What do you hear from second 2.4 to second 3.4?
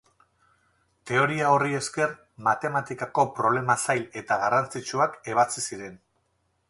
matematikako